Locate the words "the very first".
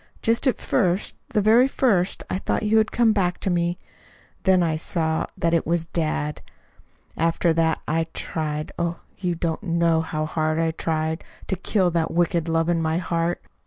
1.29-2.23